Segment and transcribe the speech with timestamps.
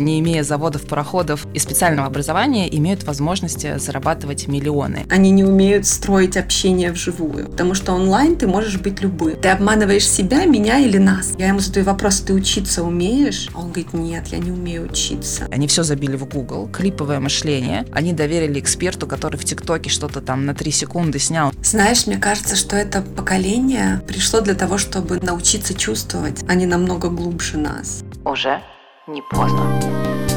[0.00, 5.06] не имея заводов, пароходов и специального образования, имеют возможности зарабатывать миллионы.
[5.10, 9.36] Они не умеют строить общение вживую, потому что онлайн ты можешь быть любым.
[9.36, 11.32] Ты обманываешь себя, меня или нас.
[11.38, 13.48] Я ему задаю вопрос, ты учиться умеешь?
[13.54, 15.46] А он говорит, нет, я не умею учиться.
[15.50, 17.84] Они все забили в Google, клиповое мышление.
[17.92, 21.52] Они доверили эксперту, который в ТикТоке что-то там на три секунды снял.
[21.62, 26.42] Знаешь, мне кажется, что это поколение пришло для того, чтобы научиться чувствовать.
[26.48, 28.02] Они намного глубже нас.
[28.24, 28.60] Уже
[29.06, 30.29] не поздно.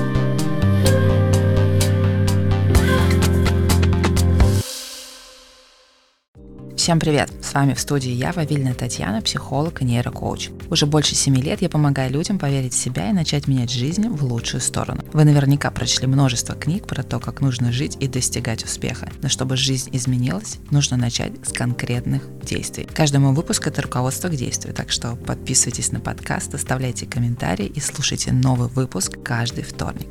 [6.83, 7.31] Всем привет!
[7.41, 10.49] С вами в студии я, Вавильна Татьяна, психолог и нейрокоуч.
[10.69, 14.21] Уже больше семи лет я помогаю людям поверить в себя и начать менять жизнь в
[14.25, 15.01] лучшую сторону.
[15.13, 19.09] Вы наверняка прочли множество книг про то, как нужно жить и достигать успеха.
[19.21, 22.85] Но чтобы жизнь изменилась, нужно начать с конкретных действий.
[22.93, 27.79] Каждый мой выпуск— это руководство к действию, так что подписывайтесь на подкаст, оставляйте комментарии и
[27.79, 30.09] слушайте новый выпуск каждый вторник.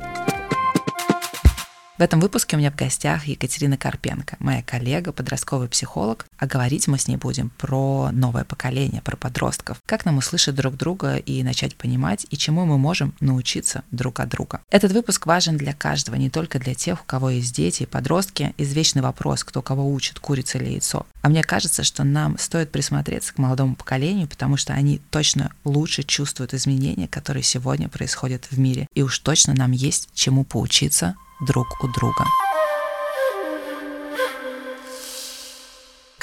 [2.03, 6.99] Этом выпуске у меня в гостях Екатерина Карпенко, моя коллега, подростковый психолог, а говорить мы
[6.99, 11.77] с ней будем про новое поколение, про подростков, как нам услышать друг друга и начать
[11.77, 14.59] понимать, и чему мы можем научиться друг от друга.
[14.69, 18.53] Этот выпуск важен для каждого, не только для тех, у кого есть дети и подростки.
[18.57, 21.05] Извечный вопрос, кто кого учит, курица или яйцо.
[21.21, 26.03] А мне кажется, что нам стоит присмотреться к молодому поколению, потому что они точно лучше
[26.03, 28.89] чувствуют изменения, которые сегодня происходят в мире.
[28.93, 32.25] И уж точно нам есть чему поучиться друг у друга.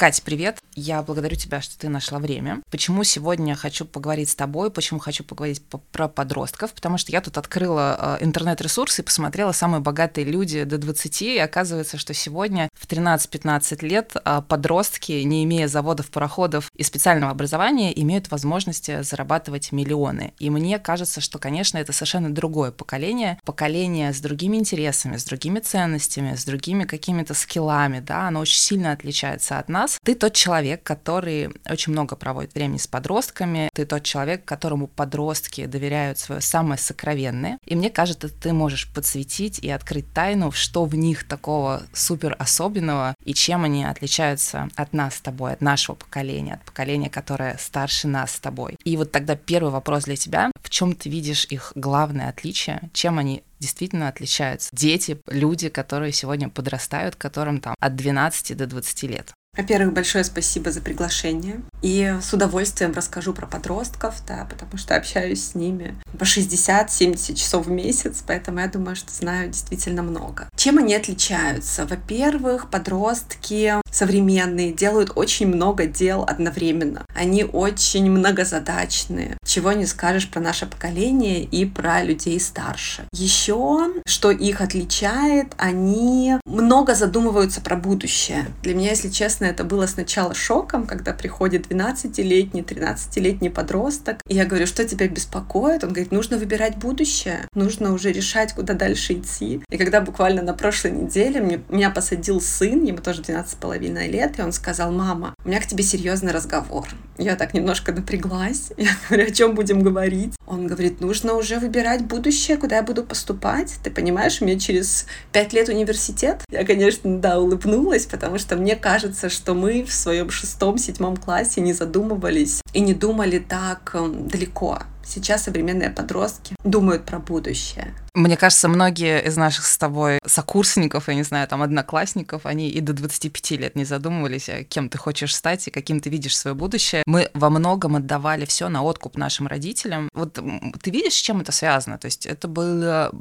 [0.01, 0.57] Катя, привет.
[0.73, 2.63] Я благодарю тебя, что ты нашла время.
[2.71, 6.73] Почему сегодня хочу поговорить с тобой, почему хочу поговорить по про подростков?
[6.73, 11.37] Потому что я тут открыла э, интернет-ресурсы и посмотрела самые богатые люди до 20, и
[11.37, 17.91] оказывается, что сегодня в 13-15 лет э, подростки, не имея заводов, пароходов и специального образования,
[18.01, 20.33] имеют возможности зарабатывать миллионы.
[20.39, 25.59] И мне кажется, что, конечно, это совершенно другое поколение, поколение с другими интересами, с другими
[25.59, 30.33] ценностями, с другими какими-то скиллами, да, оно очень сильно отличается от нас, раз ты тот
[30.33, 36.41] человек, который очень много проводит времени с подростками, ты тот человек, которому подростки доверяют свое
[36.41, 37.57] самое сокровенное.
[37.65, 43.15] И мне кажется, ты можешь подсветить и открыть тайну, что в них такого супер особенного
[43.23, 48.07] и чем они отличаются от нас с тобой, от нашего поколения, от поколения, которое старше
[48.07, 48.77] нас с тобой.
[48.83, 50.51] И вот тогда первый вопрос для тебя.
[50.61, 52.89] В чем ты видишь их главное отличие?
[52.93, 54.69] Чем они действительно отличаются.
[54.73, 59.33] Дети, люди, которые сегодня подрастают, которым там от 12 до 20 лет.
[59.57, 61.61] Во-первых, большое спасибо за приглашение.
[61.81, 67.65] И с удовольствием расскажу про подростков, да, потому что общаюсь с ними по 60-70 часов
[67.65, 70.47] в месяц, поэтому я думаю, что знаю действительно много.
[70.55, 71.85] Чем они отличаются?
[71.85, 77.05] Во-первых, подростки современные делают очень много дел одновременно.
[77.13, 83.03] Они очень многозадачные, чего не скажешь про наше поколение и про людей старше.
[83.13, 88.47] Еще, что их отличает, они много задумываются про будущее.
[88.63, 94.45] Для меня, если честно, это было сначала шоком, когда приходит 12-летний, 13-летний подросток, и я
[94.45, 95.83] говорю, что тебя беспокоит?
[95.83, 99.61] Он говорит, нужно выбирать будущее, нужно уже решать, куда дальше идти.
[99.69, 103.59] И когда буквально на прошлой неделе мне, меня посадил сын, ему тоже 12
[103.91, 106.87] половиной лет, и он сказал, мама, у меня к тебе серьезный разговор.
[107.17, 108.71] Я так немножко напряглась.
[108.77, 110.33] Я говорю, о чем будем говорить?
[110.47, 113.75] Он говорит, нужно уже выбирать будущее, куда я буду поступать.
[113.83, 116.41] Ты понимаешь, меня через пять лет университет.
[116.51, 121.73] Я, конечно, да, улыбнулась, потому что мне кажется, что мы в своем шестом-седьмом классе не
[121.73, 124.79] задумывались и не думали так эм, далеко.
[125.05, 127.93] Сейчас современные подростки думают про будущее.
[128.13, 132.81] Мне кажется, многие из наших с тобой сокурсников, я не знаю, там, одноклассников, они и
[132.81, 136.53] до 25 лет не задумывались, а кем ты хочешь стать и каким ты видишь свое
[136.53, 137.03] будущее.
[137.05, 140.09] Мы во многом отдавали все на откуп нашим родителям.
[140.13, 140.33] Вот
[140.81, 141.97] ты видишь, с чем это связано?
[141.97, 143.11] То есть это была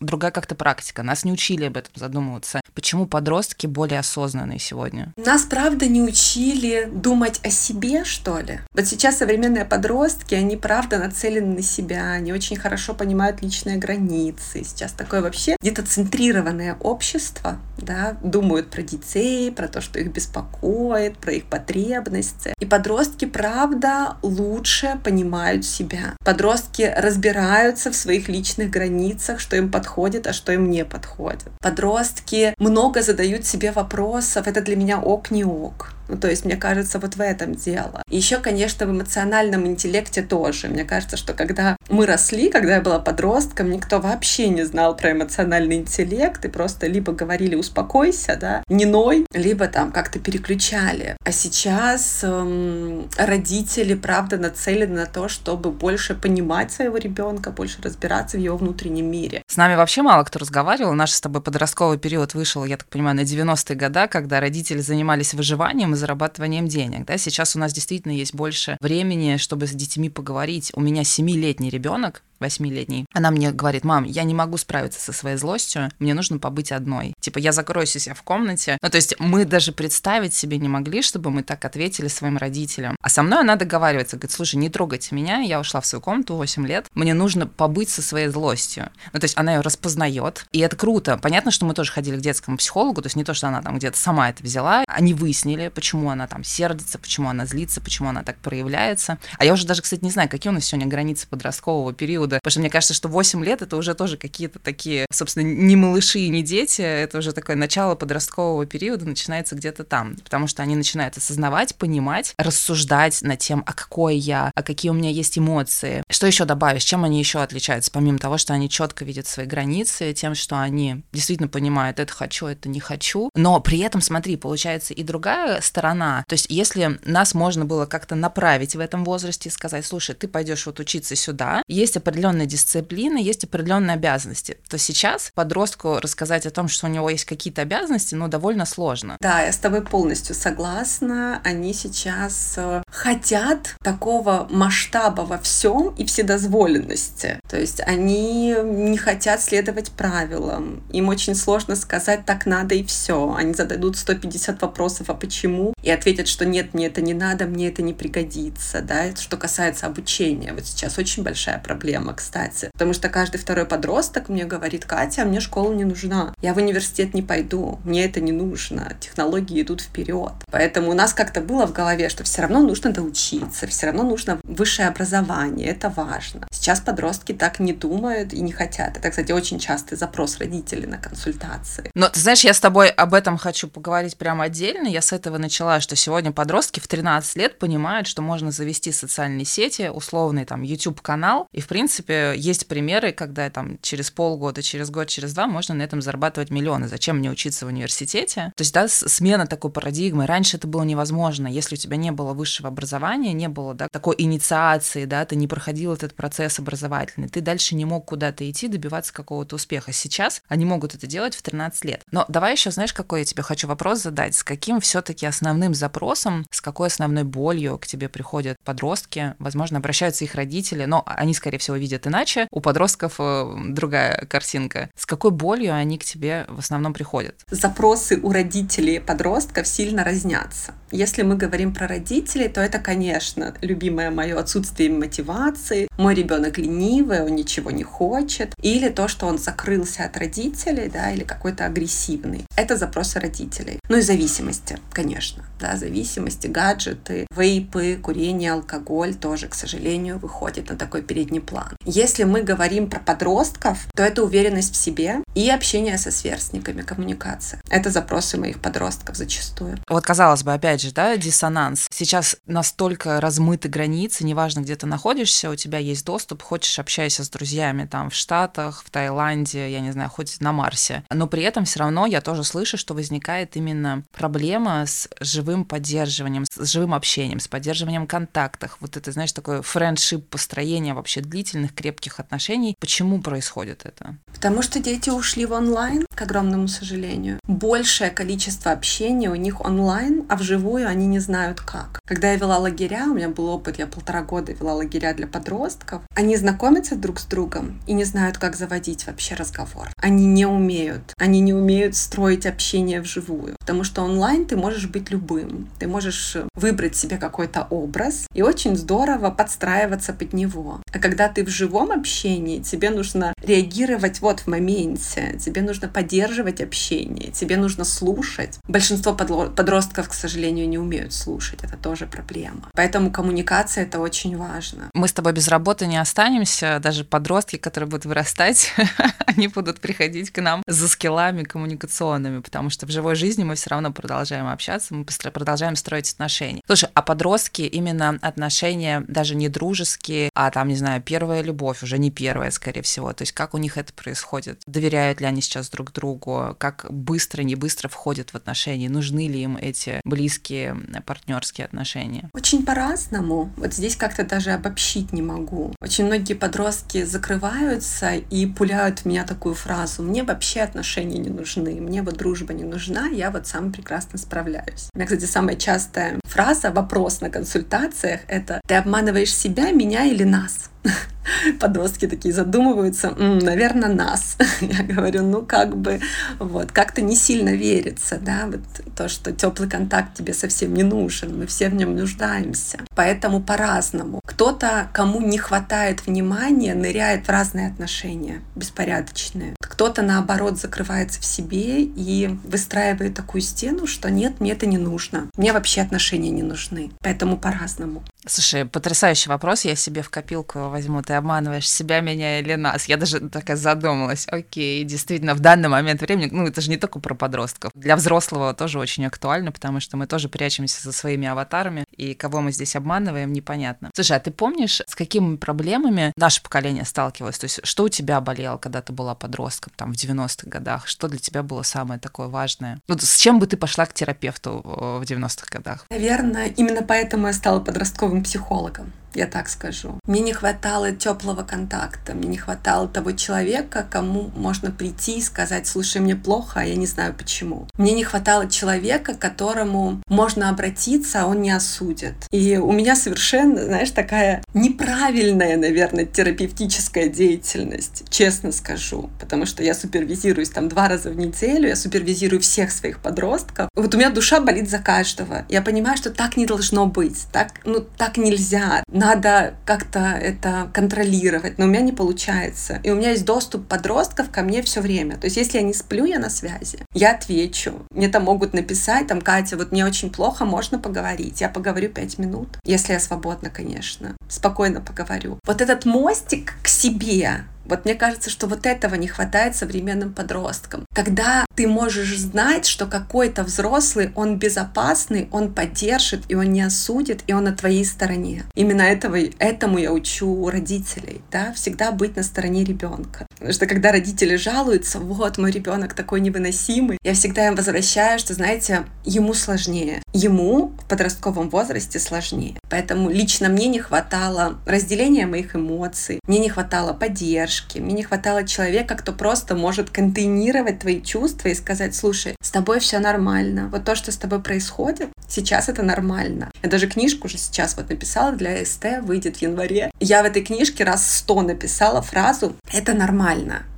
[0.00, 1.02] другая как-то практика.
[1.02, 2.60] Нас не учили об этом задумываться.
[2.74, 5.14] Почему подростки более осознанные сегодня?
[5.16, 8.60] Нас, правда, не учили думать о себе, что ли?
[8.74, 14.25] Вот сейчас современные подростки, они, правда, нацелены на себя, они очень хорошо понимают личные границы,
[14.26, 14.64] границы.
[14.64, 21.32] Сейчас такое вообще детоцентрированное общество, да, думают про детей, про то, что их беспокоит, про
[21.32, 22.52] их потребности.
[22.60, 26.16] И подростки, правда, лучше понимают себя.
[26.24, 31.50] Подростки разбираются в своих личных границах, что им подходит, а что им не подходит.
[31.60, 36.56] Подростки много задают себе вопросов, это для меня ок, не ок Ну, то есть, мне
[36.56, 38.02] кажется, вот в этом дело.
[38.10, 40.68] Еще, конечно, в эмоциональном интеллекте тоже.
[40.68, 45.12] Мне кажется, что когда мы росли, когда я была подростком, никто вообще не знал про
[45.12, 51.16] эмоциональный интеллект, и просто либо говорили «успокойся», да, не ной, либо там как-то переключали.
[51.24, 58.36] А сейчас эм, родители, правда, нацелены на то, чтобы больше понимать своего ребенка, больше разбираться
[58.36, 59.42] в его внутреннем мире.
[59.48, 60.92] С нами вообще мало кто разговаривал.
[60.94, 65.34] Наш с тобой подростковый период вышел, я так понимаю, на 90-е годы, когда родители занимались
[65.34, 67.06] выживанием и зарабатыванием денег.
[67.06, 67.18] Да?
[67.18, 70.70] Сейчас у нас действительно есть больше времени, чтобы с детьми поговорить.
[70.74, 75.36] У меня семилетний ребенок, восьмилетний, она мне говорит, мам, я не могу справиться со своей
[75.36, 77.14] злостью, мне нужно побыть одной.
[77.20, 78.78] Типа, я закроюсь у себя в комнате.
[78.82, 82.96] Ну, то есть мы даже представить себе не могли, чтобы мы так ответили своим родителям.
[83.00, 86.36] А со мной она договаривается, говорит, слушай, не трогайте меня, я ушла в свою комнату
[86.36, 88.90] 8 лет, мне нужно побыть со своей злостью.
[89.12, 91.18] Ну, то есть она ее распознает, и это круто.
[91.18, 93.78] Понятно, что мы тоже ходили к детскому психологу, то есть не то, что она там
[93.78, 98.22] где-то сама это взяла, они выяснили, почему она там сердится, почему она злится, почему она
[98.22, 99.18] так проявляется.
[99.38, 102.40] А я уже даже, кстати, не знаю, какие у нас сегодня границы подросткового периода периода.
[102.42, 106.20] Потому что мне кажется, что 8 лет это уже тоже какие-то такие, собственно, не малыши
[106.20, 110.16] и не дети, это уже такое начало подросткового периода начинается где-то там.
[110.22, 114.94] Потому что они начинают осознавать, понимать, рассуждать над тем, а какой я, а какие у
[114.94, 116.02] меня есть эмоции.
[116.10, 116.84] Что еще добавишь?
[116.84, 117.90] Чем они еще отличаются?
[117.90, 122.46] Помимо того, что они четко видят свои границы, тем, что они действительно понимают, это хочу,
[122.46, 123.30] это не хочу.
[123.34, 126.24] Но при этом, смотри, получается и другая сторона.
[126.28, 130.28] То есть, если нас можно было как-то направить в этом возрасте и сказать, слушай, ты
[130.28, 136.46] пойдешь вот учиться сюда, есть определенные определенная дисциплина, есть определенные обязанности, то сейчас подростку рассказать
[136.46, 139.18] о том, что у него есть какие-то обязанности, ну, довольно сложно.
[139.20, 141.42] Да, я с тобой полностью согласна.
[141.44, 147.38] Они сейчас э, хотят такого масштаба во всем и вседозволенности.
[147.50, 150.82] То есть они не хотят следовать правилам.
[150.92, 153.34] Им очень сложно сказать так надо и все.
[153.36, 155.74] Они зададут 150 вопросов, а почему?
[155.82, 158.80] И ответят, что нет, мне это не надо, мне это не пригодится.
[158.80, 159.14] Да?
[159.14, 160.54] Что касается обучения.
[160.54, 162.70] Вот сейчас очень большая проблема проблема, кстати.
[162.72, 166.34] Потому что каждый второй подросток мне говорит, Катя, мне школа не нужна.
[166.42, 167.78] Я в университет не пойду.
[167.84, 168.92] Мне это не нужно.
[169.00, 170.32] Технологии идут вперед.
[170.50, 174.38] Поэтому у нас как-то было в голове, что все равно нужно доучиться, все равно нужно
[174.44, 175.68] высшее образование.
[175.68, 176.46] Это важно.
[176.52, 178.96] Сейчас подростки так не думают и не хотят.
[178.96, 181.90] Это, кстати, очень частый запрос родителей на консультации.
[181.94, 184.88] Но ты знаешь, я с тобой об этом хочу поговорить прямо отдельно.
[184.88, 189.44] Я с этого начала, что сегодня подростки в 13 лет понимают, что можно завести социальные
[189.44, 194.90] сети, условный там YouTube-канал, и в принципе принципе, есть примеры, когда там через полгода, через
[194.90, 196.88] год, через два можно на этом зарабатывать миллионы.
[196.88, 198.52] Зачем мне учиться в университете?
[198.56, 200.26] То есть, да, смена такой парадигмы.
[200.26, 201.46] Раньше это было невозможно.
[201.46, 205.48] Если у тебя не было высшего образования, не было да, такой инициации, да, ты не
[205.48, 209.92] проходил этот процесс образовательный, ты дальше не мог куда-то идти, добиваться какого-то успеха.
[209.92, 212.02] Сейчас они могут это делать в 13 лет.
[212.10, 214.34] Но давай еще, знаешь, какой я тебе хочу вопрос задать?
[214.34, 219.34] С каким все-таки основным запросом, с какой основной болью к тебе приходят подростки?
[219.38, 222.48] Возможно, обращаются их родители, но они, скорее всего, видят иначе.
[222.50, 224.90] У подростков э, другая картинка.
[224.96, 227.34] С какой болью они к тебе в основном приходят?
[227.50, 230.74] Запросы у родителей подростков сильно разнятся.
[230.90, 235.88] Если мы говорим про родителей, то это, конечно, любимое мое отсутствие мотивации.
[235.98, 238.54] Мой ребенок ленивый, он ничего не хочет.
[238.62, 242.46] Или то, что он закрылся от родителей, да, или какой-то агрессивный.
[242.56, 243.78] Это запросы родителей.
[243.88, 245.44] Ну и зависимости, конечно.
[245.60, 251.75] Да, зависимости, гаджеты, вейпы, курение, алкоголь тоже, к сожалению, выходит на такой передний план.
[251.84, 257.60] Если мы говорим про подростков, то это уверенность в себе и общение со сверстниками, коммуникация.
[257.68, 259.78] Это запросы моих подростков зачастую.
[259.88, 261.86] Вот казалось бы, опять же, да, диссонанс.
[261.90, 267.28] Сейчас настолько размыты границы, неважно, где ты находишься, у тебя есть доступ, хочешь общайся с
[267.28, 271.04] друзьями там в Штатах, в Таиланде, я не знаю, хоть на Марсе.
[271.10, 276.44] Но при этом все равно я тоже слышу, что возникает именно проблема с живым поддерживанием,
[276.44, 278.76] с живым общением, с поддерживанием контактов.
[278.80, 282.76] Вот это, знаешь, такое френдшип построение вообще длительное длительных крепких отношений.
[282.80, 284.16] Почему происходит это?
[284.32, 287.38] Потому что дети ушли в онлайн, к огромному сожалению.
[287.46, 292.00] Большее количество общения у них онлайн, а вживую они не знают как.
[292.06, 296.02] Когда я вела лагеря, у меня был опыт, я полтора года вела лагеря для подростков,
[296.14, 299.88] они знакомятся друг с другом и не знают, как заводить вообще разговор.
[299.96, 301.12] Они не умеют.
[301.18, 303.56] Они не умеют строить общение вживую.
[303.60, 305.68] Потому что онлайн ты можешь быть любым.
[305.78, 310.80] Ты можешь выбрать себе какой-то образ и очень здорово подстраиваться под него.
[310.92, 316.60] А когда ты в живом общении, тебе нужно реагировать вот в моменте, тебе нужно поддерживать
[316.60, 318.58] общение, тебе нужно слушать.
[318.68, 322.70] Большинство подростков, к сожалению, не умеют слушать, это тоже проблема.
[322.74, 324.90] Поэтому коммуникация— это очень важно.
[324.94, 328.72] Мы с тобой без работы не останемся, даже подростки, которые будут вырастать,
[329.26, 333.70] они будут приходить к нам за скиллами коммуникационными, потому что в живой жизни мы все
[333.70, 336.62] равно продолжаем общаться, мы продолжаем строить отношения.
[336.66, 341.98] Слушай, а подростки именно отношения даже не дружеские, а там, не знаю, первая любовь, уже
[341.98, 343.12] не первая, скорее всего.
[343.12, 344.62] То есть как у них это происходит?
[344.66, 346.56] Доверяют ли они сейчас друг другу?
[346.58, 348.88] Как быстро, не быстро входят в отношения?
[348.88, 350.74] Нужны ли им эти близкие
[351.04, 352.30] партнерские отношения?
[352.32, 353.52] Очень по-разному.
[353.58, 355.74] Вот здесь как-то даже обобщить не могу.
[355.82, 361.74] Очень многие подростки закрываются и пуляют в меня такую фразу «мне вообще отношения не нужны,
[361.80, 364.88] мне вот дружба не нужна, я вот сам прекрасно справляюсь».
[364.94, 370.24] У меня, кстати, самая частая фраза, вопрос на консультациях— это «ты обманываешь себя, меня или
[370.24, 370.70] нас?»
[371.60, 374.36] подростки такие задумываются, М, наверное, нас.
[374.60, 376.00] Я говорю, ну как бы,
[376.38, 378.60] вот, как-то не сильно верится, да, вот
[378.96, 382.78] то, что теплый контакт тебе совсем не нужен, мы все в нем нуждаемся.
[382.94, 384.20] Поэтому по-разному.
[384.24, 389.54] Кто-то, кому не хватает внимания, ныряет в разные отношения, беспорядочные.
[389.60, 395.28] Кто-то, наоборот, закрывается в себе и выстраивает такую стену, что нет, мне это не нужно.
[395.36, 396.90] Мне вообще отношения не нужны.
[397.00, 398.02] Поэтому по-разному.
[398.28, 399.64] Слушай, потрясающий вопрос.
[399.64, 401.02] Я себе в копилку возьму.
[401.02, 402.86] Ты обманываешь себя, меня или нас?
[402.86, 404.26] Я даже такая задумалась.
[404.28, 407.70] Окей, действительно, в данный момент времени, ну, это же не только про подростков.
[407.74, 412.40] Для взрослого тоже очень актуально, потому что мы тоже прячемся за своими аватарами, и кого
[412.40, 413.90] мы здесь обманываем, непонятно.
[413.94, 417.38] Слушай, а ты помнишь, с какими проблемами наше поколение сталкивалось?
[417.38, 420.88] То есть, что у тебя болело, когда ты была подростком, там, в 90-х годах?
[420.88, 422.80] Что для тебя было самое такое важное?
[422.88, 425.86] Ну, с чем бы ты пошла к терапевту в 90-х годах?
[425.90, 429.98] Наверное, именно поэтому я стала подростковым психологом я так скажу.
[430.06, 435.66] Мне не хватало теплого контакта, мне не хватало того человека, кому можно прийти и сказать,
[435.66, 437.68] слушай, мне плохо, а я не знаю почему.
[437.78, 442.14] Мне не хватало человека, к которому можно обратиться, а он не осудит.
[442.30, 449.74] И у меня совершенно, знаешь, такая неправильная, наверное, терапевтическая деятельность, честно скажу, потому что я
[449.74, 453.68] супервизируюсь там два раза в неделю, я супервизирую всех своих подростков.
[453.74, 455.44] Вот у меня душа болит за каждого.
[455.48, 461.58] Я понимаю, что так не должно быть, так, ну, так нельзя надо как-то это контролировать,
[461.58, 462.80] но у меня не получается.
[462.82, 465.16] И у меня есть доступ подростков ко мне все время.
[465.16, 466.80] То есть если я не сплю, я на связи.
[466.92, 467.86] Я отвечу.
[467.90, 471.40] Мне там могут написать, там, Катя, вот мне очень плохо, можно поговорить.
[471.40, 474.16] Я поговорю пять минут, если я свободна, конечно.
[474.28, 475.38] Спокойно поговорю.
[475.46, 480.84] Вот этот мостик к себе, вот мне кажется, что вот этого не хватает современным подросткам.
[480.94, 487.22] Когда ты можешь знать, что какой-то взрослый, он безопасный, он поддержит, и он не осудит,
[487.26, 488.44] и он на твоей стороне.
[488.54, 493.25] Именно этого, этому я учу родителей, да, всегда быть на стороне ребенка.
[493.36, 498.32] Потому что когда родители жалуются, вот мой ребенок такой невыносимый, я всегда им возвращаю, что,
[498.34, 500.02] знаете, ему сложнее.
[500.12, 502.56] Ему в подростковом возрасте сложнее.
[502.70, 507.78] Поэтому лично мне не хватало разделения моих эмоций, мне не хватало поддержки.
[507.78, 512.80] Мне не хватало человека, кто просто может контейнировать твои чувства и сказать, слушай, с тобой
[512.80, 513.68] все нормально.
[513.70, 516.50] Вот то, что с тобой происходит, сейчас это нормально.
[516.62, 519.90] Я даже книжку уже сейчас вот написала для СТ, выйдет в январе.
[520.00, 523.25] Я в этой книжке раз сто написала фразу «это нормально»,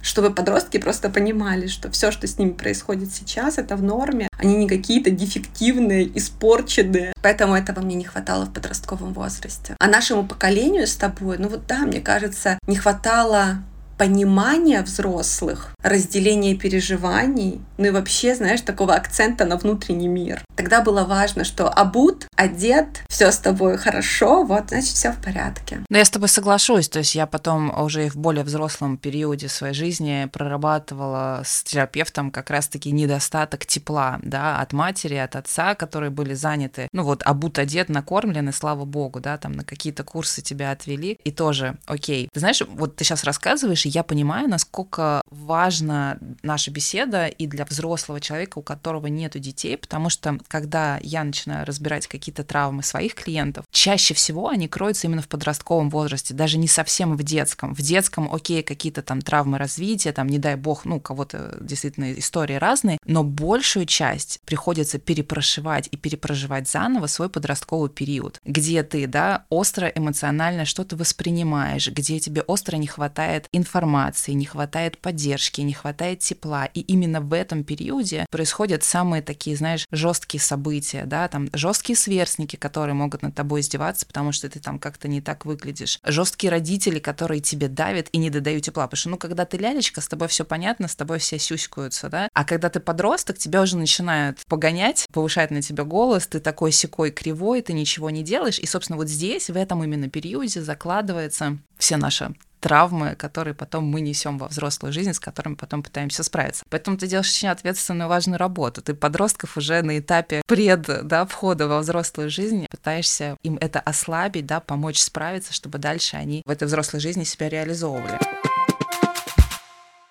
[0.02, 4.56] чтобы подростки просто понимали, что все, что с ними происходит сейчас, это в норме, они
[4.56, 7.12] не какие-то дефективные, испорченные.
[7.22, 9.76] Поэтому этого мне не хватало в подростковом возрасте.
[9.78, 13.58] А нашему поколению с тобой, ну вот да, мне кажется, не хватало
[13.98, 20.42] понимания взрослых, разделения переживаний, ну и вообще, знаешь, такого акцента на внутренний мир.
[20.56, 25.84] Тогда было важно, что обут, одет, все с тобой хорошо, вот, значит, все в порядке.
[25.88, 29.74] Но я с тобой соглашусь, то есть я потом уже в более взрослом периоде своей
[29.74, 36.34] жизни прорабатывала с терапевтом как раз-таки недостаток тепла, да, от матери, от отца, которые были
[36.34, 41.18] заняты, ну вот, обут, одет, накормлены, слава богу, да, там на какие-то курсы тебя отвели,
[41.24, 42.28] и тоже, окей.
[42.32, 47.64] Ты знаешь, вот ты сейчас рассказываешь, и я понимаю, насколько важна наша беседа и для
[47.64, 53.14] взрослого человека, у которого нету детей, потому что когда я начинаю разбирать какие-то травмы своих
[53.14, 57.74] клиентов, чаще всего они кроются именно в подростковом возрасте, даже не совсем в детском.
[57.74, 62.56] В детском, окей, какие-то там травмы развития, там, не дай бог, ну, кого-то действительно истории
[62.56, 69.46] разные, но большую часть приходится перепрошивать и перепроживать заново свой подростковый период, где ты, да,
[69.48, 75.72] остро эмоционально что-то воспринимаешь, где тебе остро не хватает информации, информации, не хватает поддержки, не
[75.72, 76.66] хватает тепла.
[76.66, 82.56] И именно в этом периоде происходят самые такие, знаешь, жесткие события, да, там жесткие сверстники,
[82.56, 86.00] которые могут над тобой издеваться, потому что ты там как-то не так выглядишь.
[86.04, 88.86] Жесткие родители, которые тебе давят и не додают тепла.
[88.86, 92.28] Потому что, ну, когда ты лялечка, с тобой все понятно, с тобой все сюськаются, да.
[92.34, 97.12] А когда ты подросток, тебя уже начинают погонять, повышать на тебя голос, ты такой секой
[97.12, 98.58] кривой, ты ничего не делаешь.
[98.58, 104.00] И, собственно, вот здесь, в этом именно периоде закладывается все наши травмы, которые потом мы
[104.00, 106.64] несем во взрослую жизнь, с которыми потом пытаемся справиться.
[106.70, 108.82] Поэтому ты делаешь очень ответственную, важную работу.
[108.82, 114.46] Ты подростков уже на этапе пред, да, входа во взрослую жизнь пытаешься им это ослабить,
[114.46, 118.18] да, помочь справиться, чтобы дальше они в этой взрослой жизни себя реализовывали.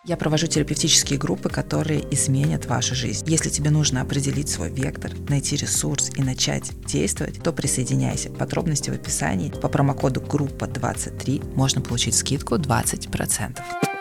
[0.07, 3.25] Я провожу терапевтические группы, которые изменят вашу жизнь.
[3.27, 8.29] Если тебе нужно определить свой вектор, найти ресурс и начать действовать, то присоединяйся.
[8.29, 9.51] Подробности в описании.
[9.51, 13.96] По промокоду группа 23 можно получить скидку 20%.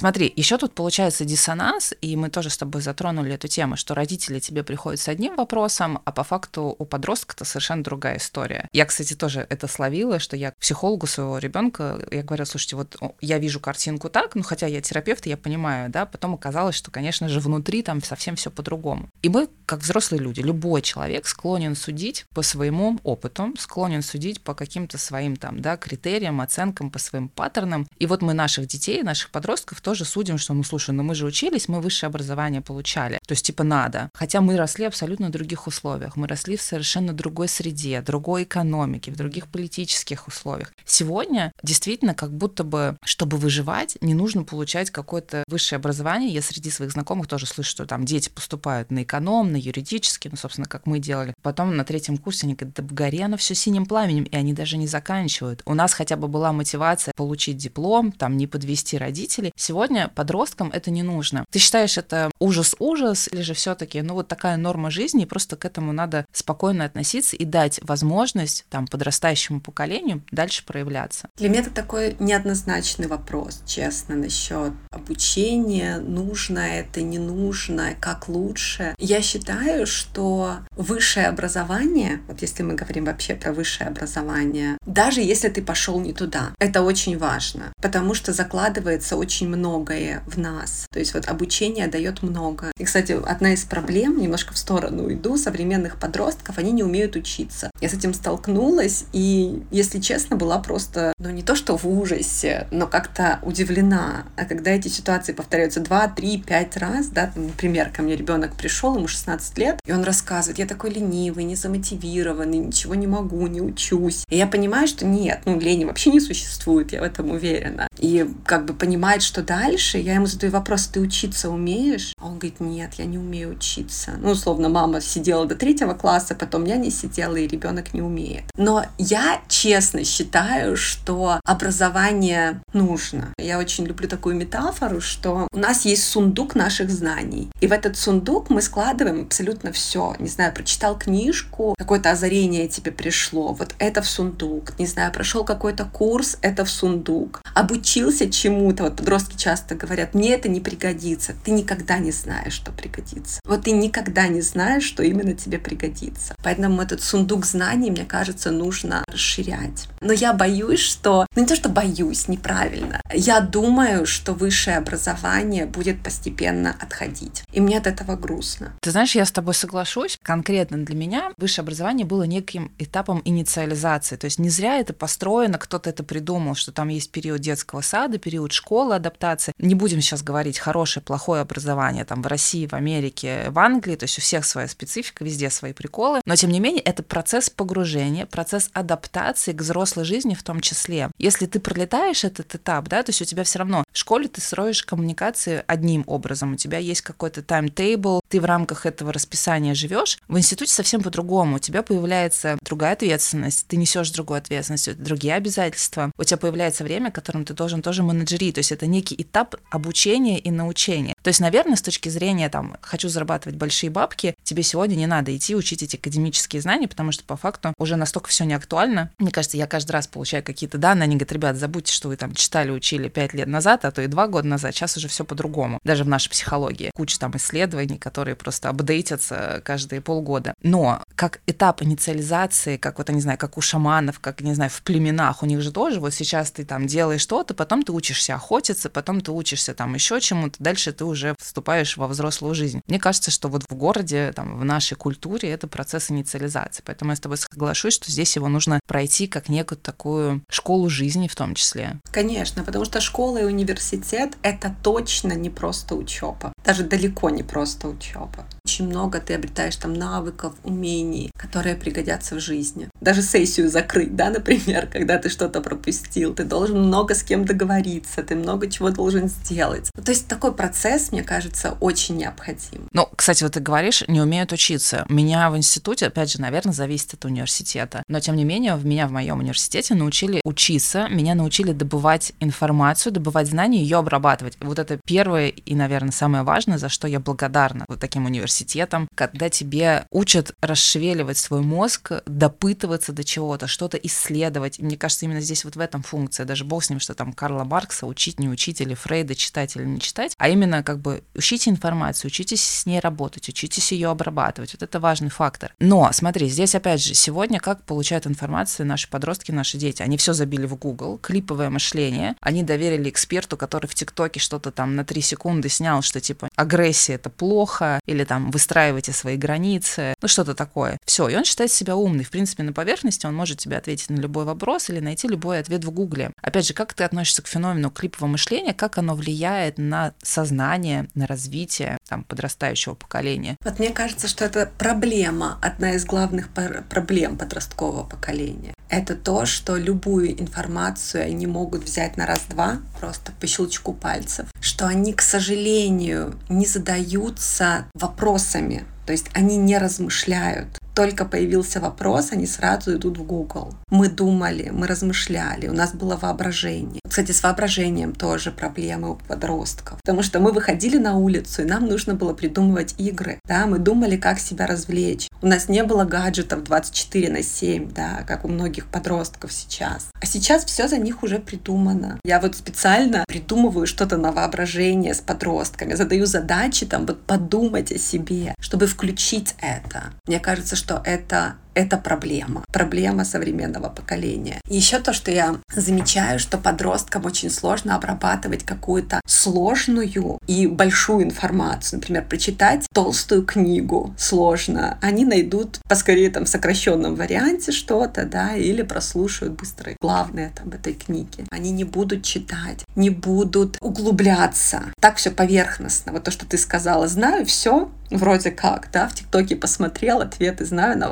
[0.00, 4.38] Смотри, еще тут получается диссонанс, и мы тоже с тобой затронули эту тему, что родители
[4.40, 8.66] тебе приходят с одним вопросом, а по факту у подростка это совершенно другая история.
[8.72, 13.36] Я, кстати, тоже это словила, что я психологу своего ребенка, я говорю, слушайте, вот я
[13.36, 17.38] вижу картинку так, ну хотя я терапевт, я понимаю, да, потом оказалось, что, конечно же,
[17.38, 19.10] внутри там совсем все по-другому.
[19.20, 24.54] И мы, как взрослые люди, любой человек склонен судить по своему опыту, склонен судить по
[24.54, 27.86] каким-то своим там, да, критериям, оценкам, по своим паттернам.
[27.98, 31.26] И вот мы наших детей, наших подростков тоже судим, что, ну, слушай, ну мы же
[31.26, 33.18] учились, мы высшее образование получали.
[33.26, 34.10] То есть, типа, надо.
[34.14, 36.16] Хотя мы росли абсолютно в других условиях.
[36.16, 40.72] Мы росли в совершенно другой среде, другой экономике, в других политических условиях.
[40.84, 46.30] Сегодня действительно как будто бы, чтобы выживать, не нужно получать какое-то высшее образование.
[46.30, 50.36] Я среди своих знакомых тоже слышу, что там дети поступают на эконом, на юридический, ну,
[50.36, 51.34] собственно, как мы делали.
[51.42, 54.76] Потом на третьем курсе они говорят, да горе оно все синим пламенем, и они даже
[54.76, 55.62] не заканчивают.
[55.64, 59.52] У нас хотя бы была мотивация получить диплом, там, не подвести родителей.
[59.70, 61.44] Сегодня подросткам это не нужно.
[61.48, 65.64] Ты считаешь это ужас-ужас или же все-таки, ну вот такая норма жизни, и просто к
[65.64, 71.28] этому надо спокойно относиться и дать возможность там подрастающему поколению дальше проявляться?
[71.36, 78.96] Для меня это такой неоднозначный вопрос, честно, насчет обучения, нужно это, не нужно, как лучше.
[78.98, 85.48] Я считаю, что высшее образование, вот если мы говорим вообще про высшее образование, даже если
[85.48, 90.86] ты пошел не туда, это очень важно, потому что закладывается очень много многое в нас.
[90.90, 92.72] То есть вот обучение дает много.
[92.78, 97.70] И, кстати, одна из проблем, немножко в сторону уйду, современных подростков, они не умеют учиться.
[97.80, 102.66] Я с этим столкнулась, и, если честно, была просто, ну не то что в ужасе,
[102.70, 104.24] но как-то удивлена.
[104.36, 108.96] А когда эти ситуации повторяются 2, 3, 5 раз, да, например, ко мне ребенок пришел,
[108.96, 113.60] ему 16 лет, и он рассказывает, я такой ленивый, не замотивированный, ничего не могу, не
[113.60, 114.24] учусь.
[114.28, 117.86] И я понимаю, что нет, ну лени вообще не существует, я в этом уверена.
[117.98, 122.14] И как бы понимает, что дальше, я ему задаю вопрос, ты учиться умеешь?
[122.20, 124.12] А он говорит, нет, я не умею учиться.
[124.20, 128.44] Ну, условно, мама сидела до третьего класса, потом я не сидела, и ребенок не умеет.
[128.56, 133.34] Но я честно считаю, что образование нужно.
[133.38, 137.50] Я очень люблю такую метафору, что у нас есть сундук наших знаний.
[137.60, 140.14] И в этот сундук мы складываем абсолютно все.
[140.20, 144.78] Не знаю, прочитал книжку, какое-то озарение тебе пришло, вот это в сундук.
[144.78, 147.42] Не знаю, прошел какой-то курс, это в сундук.
[147.52, 151.34] Обучился чему-то, вот подростки часто говорят, мне это не пригодится.
[151.44, 153.40] Ты никогда не знаешь, что пригодится.
[153.44, 156.34] Вот ты никогда не знаешь, что именно тебе пригодится.
[156.42, 159.88] Поэтому этот сундук знаний, мне кажется, нужно расширять.
[160.00, 161.26] Но я боюсь, что...
[161.34, 163.00] Ну не то, что боюсь, неправильно.
[163.12, 167.42] Я думаю, что высшее образование будет постепенно отходить.
[167.52, 168.74] И мне от этого грустно.
[168.80, 170.18] Ты знаешь, я с тобой соглашусь.
[170.22, 174.16] Конкретно для меня высшее образование было неким этапом инициализации.
[174.16, 178.18] То есть не зря это построено, кто-то это придумал, что там есть период детского сада,
[178.18, 179.52] период школы, адаптации адаптации.
[179.58, 184.04] Не будем сейчас говорить хорошее, плохое образование там в России, в Америке, в Англии, то
[184.04, 188.26] есть у всех своя специфика, везде свои приколы, но тем не менее это процесс погружения,
[188.26, 191.10] процесс адаптации к взрослой жизни в том числе.
[191.18, 194.40] Если ты пролетаешь этот этап, да, то есть у тебя все равно в школе ты
[194.40, 200.18] строишь коммуникации одним образом, у тебя есть какой-то таймтейбл, ты в рамках этого расписания живешь.
[200.28, 206.10] В институте совсем по-другому, у тебя появляется другая ответственность, ты несешь другую ответственность, другие обязательства,
[206.18, 210.38] у тебя появляется время, которым ты должен тоже менеджерить, то есть это некий этап обучения
[210.38, 211.14] и научения.
[211.22, 215.36] То есть, наверное, с точки зрения там «хочу зарабатывать большие бабки», тебе сегодня не надо
[215.36, 219.10] идти учить эти академические знания, потому что по факту уже настолько все не актуально.
[219.18, 222.34] Мне кажется, я каждый раз получаю какие-то данные, они говорят, ребят, забудьте, что вы там
[222.34, 225.78] читали, учили пять лет назад, а то и два года назад, сейчас уже все по-другому.
[225.84, 226.90] Даже в нашей психологии.
[226.94, 230.54] Куча там исследований, которые просто апдейтятся каждые полгода.
[230.62, 234.70] Но как этап инициализации, как вот, я не знаю, как у шаманов, как, не знаю,
[234.70, 238.34] в племенах, у них же тоже вот сейчас ты там делаешь что-то, потом ты учишься
[238.34, 242.82] охотиться, потом ты учишься там еще чему-то, дальше ты уже вступаешь во взрослую жизнь.
[242.86, 246.84] Мне кажется, что вот в городе, там, в нашей культуре это процесс инициализации.
[246.86, 251.26] Поэтому я с тобой соглашусь, что здесь его нужно пройти как некую такую школу жизни
[251.26, 251.98] в том числе.
[252.12, 256.52] Конечно, потому что школа и университет— это точно не просто учеба.
[256.64, 258.46] Даже далеко не просто учеба.
[258.66, 262.88] Очень много ты обретаешь там навыков, умений, которые пригодятся в жизни.
[263.00, 266.34] Даже сессию закрыть, да, например, когда ты что-то пропустил.
[266.34, 269.90] Ты должен много с кем договориться, ты много чего должен сделать.
[270.04, 272.86] То есть такой процесс, мне кажется, очень необходим.
[272.92, 275.06] Ну, кстати, вот ты говоришь, не умеют учиться.
[275.08, 278.02] Меня в институте, опять же, наверное, зависит от университета.
[278.08, 283.48] Но, тем не менее, меня в моем университете научили учиться, меня научили добывать информацию, добывать
[283.48, 284.58] знания, ее обрабатывать.
[284.60, 289.48] Вот это первое и, наверное, самое важное, за что я благодарна вот таким университетам когда
[289.48, 294.78] тебе учат расшевеливать свой мозг, допытываться до чего-то, что-то исследовать.
[294.78, 296.46] И мне кажется, именно здесь вот в этом функция.
[296.46, 299.84] Даже бог с ним, что там Карла Маркса учить, не учить, или Фрейда читать или
[299.84, 304.72] не читать, а именно как бы учите информацию, учитесь с ней работать, учитесь ее обрабатывать.
[304.72, 305.74] Вот это важный фактор.
[305.78, 310.02] Но смотри, здесь опять же, сегодня как получают информацию наши подростки, наши дети?
[310.02, 312.36] Они все забили в Google, клиповое мышление.
[312.40, 317.14] Они доверили эксперту, который в ТикТоке что-то там на 3 секунды снял, что типа агрессия
[317.14, 320.98] это плохо, или там выстраивайте свои границы, ну что-то такое.
[321.04, 322.24] Все, и он считает себя умный.
[322.24, 325.84] В принципе, на поверхности он может тебе ответить на любой вопрос или найти любой ответ
[325.84, 326.32] в Гугле.
[326.40, 331.26] Опять же, как ты относишься к феномену клипового мышления, как оно влияет на сознание, на
[331.26, 333.56] развитие там, подрастающего поколения?
[333.64, 338.74] Вот мне кажется, что это проблема, одна из главных проблем подросткового поколения.
[338.88, 344.86] Это то, что любую информацию они могут взять на раз-два, просто по щелчку пальцев, что
[344.86, 348.84] они, к сожалению, не задаются вопросами.
[349.06, 350.78] То есть они не размышляют.
[351.00, 353.72] Только появился вопрос, они сразу идут в Google.
[353.88, 357.00] Мы думали, мы размышляли, у нас было воображение.
[357.08, 359.98] Кстати, с воображением тоже проблемы у подростков.
[360.04, 363.40] Потому что мы выходили на улицу, и нам нужно было придумывать игры.
[363.48, 365.28] Да, мы думали, как себя развлечь.
[365.40, 370.10] У нас не было гаджетов 24 на 7, да, как у многих подростков сейчас.
[370.20, 372.20] А сейчас все за них уже придумано.
[372.24, 377.98] Я вот специально придумываю что-то на воображение с подростками, задаю задачи там вот подумать о
[377.98, 380.12] себе, чтобы включить это.
[380.26, 384.60] Мне кажется, что это это проблема, проблема современного поколения.
[384.68, 392.00] Еще то, что я замечаю, что подросткам очень сложно обрабатывать какую-то сложную и большую информацию.
[392.00, 394.98] Например, прочитать толстую книгу сложно.
[395.00, 400.74] Они найдут поскорее там в сокращенном варианте что-то, да, или прослушают быстро главное там в
[400.74, 401.44] этой книге.
[401.50, 404.82] Они не будут читать, не будут углубляться.
[405.00, 406.12] Так все поверхностно.
[406.12, 410.98] Вот то, что ты сказала, знаю все, вроде как, да, в ТикТоке посмотрел ответы, знаю
[410.98, 411.08] на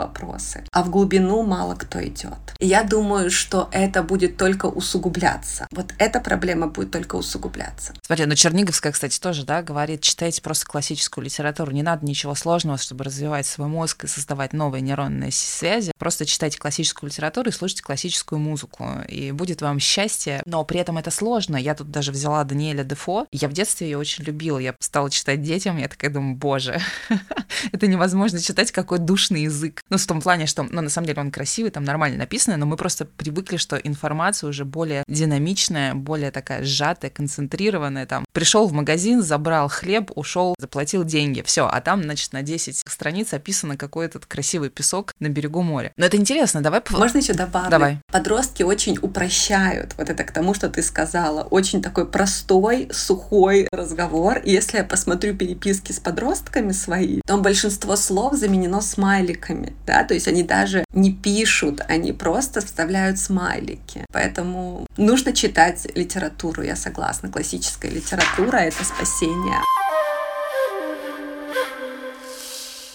[0.48, 0.64] вопросы.
[0.72, 2.38] А в глубину мало кто идет.
[2.58, 5.66] Я думаю, что это будет только усугубляться.
[5.70, 7.94] Вот эта проблема будет только усугубляться.
[8.02, 11.72] Смотри, ну Черниговская, кстати, тоже, да, говорит, читайте просто классическую литературу.
[11.72, 15.92] Не надо ничего сложного, чтобы развивать свой мозг и создавать новые нейронные связи.
[15.98, 18.86] Просто читайте классическую литературу и слушайте классическую музыку.
[19.08, 20.42] И будет вам счастье.
[20.46, 21.56] Но при этом это сложно.
[21.56, 23.26] Я тут даже взяла Даниэля Дефо.
[23.32, 24.58] Я в детстве ее очень любила.
[24.58, 25.78] Я стала читать детям.
[25.78, 26.80] Я такая думаю, боже,
[27.72, 29.82] это невозможно читать, какой душный язык.
[29.90, 32.66] Ну, в том плане, что, ну, на самом деле он красивый, там нормально написано, но
[32.66, 38.06] мы просто привыкли, что информация уже более динамичная, более такая сжатая, концентрированная.
[38.06, 41.42] Там пришел в магазин, забрал хлеб, ушел, заплатил деньги.
[41.42, 45.92] Все, а там, значит, на 10 страниц описано какой этот красивый песок на берегу моря.
[45.96, 46.82] Но это интересно, давай...
[46.90, 47.70] Можно еще добавить?
[47.70, 47.98] Давай.
[48.12, 51.42] Подростки очень упрощают вот это к тому, что ты сказала.
[51.42, 54.40] Очень такой простой, сухой разговор.
[54.44, 60.27] Если я посмотрю переписки с подростками свои, там большинство слов заменено смайликами, да, то есть
[60.28, 64.04] они даже не пишут, они просто вставляют смайлики.
[64.12, 67.28] Поэтому нужно читать литературу, я согласна.
[67.30, 69.58] Классическая литература— это спасение.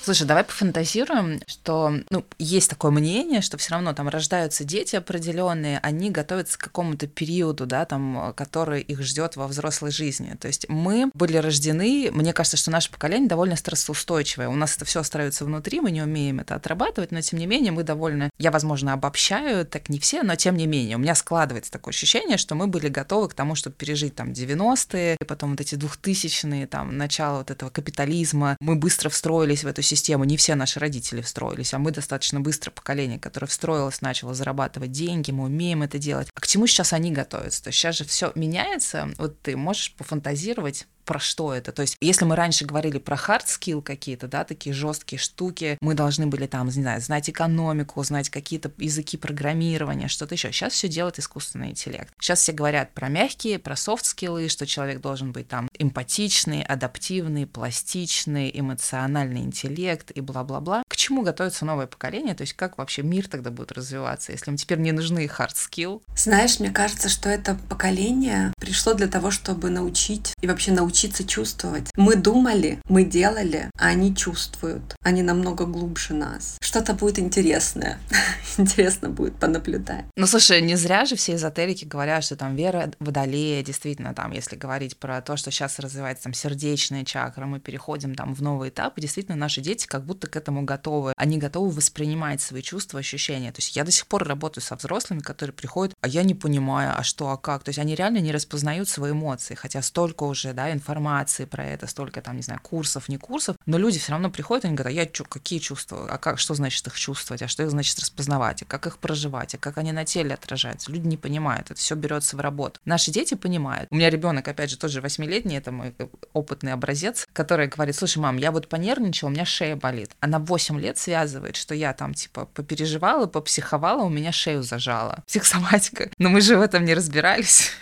[0.03, 5.79] Слушай, давай пофантазируем, что ну, есть такое мнение, что все равно там рождаются дети определенные,
[5.79, 10.35] они готовятся к какому-то периоду, да, там, который их ждет во взрослой жизни.
[10.37, 14.49] То есть мы были рождены, мне кажется, что наше поколение довольно стрессоустойчивое.
[14.49, 17.71] У нас это все остается внутри, мы не умеем это отрабатывать, но тем не менее
[17.71, 21.71] мы довольно, я, возможно, обобщаю, так не все, но тем не менее у меня складывается
[21.71, 25.61] такое ощущение, что мы были готовы к тому, чтобы пережить там 90-е, и потом вот
[25.61, 28.57] эти 2000-е, там, начало вот этого капитализма.
[28.59, 29.92] Мы быстро встроились в эту систему
[30.25, 35.31] не все наши родители встроились, а мы достаточно быстро поколение, которое встроилось, начало зарабатывать деньги,
[35.31, 36.29] мы умеем это делать.
[36.33, 37.63] А к чему сейчас они готовятся?
[37.63, 39.09] То есть сейчас же все меняется.
[39.17, 41.71] Вот ты можешь пофантазировать, про что это.
[41.71, 45.93] То есть, если мы раньше говорили про hard skill какие-то, да, такие жесткие штуки, мы
[45.93, 50.51] должны были там, не знаю, знать экономику, знать какие-то языки программирования, что-то еще.
[50.51, 52.13] Сейчас все делает искусственный интеллект.
[52.19, 57.47] Сейчас все говорят про мягкие, про софт скиллы, что человек должен быть там эмпатичный, адаптивный,
[57.47, 60.82] пластичный, эмоциональный интеллект и бла-бла-бла.
[61.03, 62.33] Чему готовится новое поколение?
[62.33, 66.01] То есть, как вообще мир тогда будет развиваться, если им теперь не нужны hard skill?
[66.15, 71.25] Знаешь, мне кажется, что это поколение пришло для того, чтобы научить и вообще научить научиться
[71.25, 71.89] чувствовать.
[71.97, 74.95] Мы думали, мы делали, а они чувствуют.
[75.03, 76.57] Они намного глубже нас.
[76.61, 77.99] Что-то будет интересное.
[78.57, 80.05] Интересно будет понаблюдать.
[80.15, 84.55] Ну, слушай, не зря же все эзотерики говорят, что там вера водолея, действительно, там, если
[84.55, 88.97] говорить про то, что сейчас развивается там сердечная чакра, мы переходим там в новый этап,
[88.97, 90.92] и действительно наши дети как будто к этому готовы.
[91.17, 93.51] Они готовы воспринимать свои чувства, ощущения.
[93.51, 96.93] То есть я до сих пор работаю со взрослыми, которые приходят, а я не понимаю,
[96.97, 97.63] а что, а как.
[97.63, 101.87] То есть они реально не распознают свои эмоции, хотя столько уже, да, информации про это,
[101.87, 104.95] столько там, не знаю, курсов, не курсов, но люди все равно приходят, они говорят, а
[104.95, 108.63] я чё, какие чувства, а как, что значит их чувствовать, а что их значит распознавать,
[108.63, 110.91] а как их проживать, а как они на теле отражаются.
[110.91, 112.79] Люди не понимают, это все берется в работу.
[112.85, 113.87] Наши дети понимают.
[113.91, 115.95] У меня ребенок, опять же, тоже восьмилетний, это мой
[116.33, 120.11] опытный образец, который говорит, слушай, мам, я вот понервничала, у меня шея болит.
[120.19, 125.23] Она 8 лет связывает, что я там типа попереживала, попсиховала, у меня шею зажала.
[125.27, 126.09] Психосоматика.
[126.19, 127.71] Но мы же в этом не разбирались.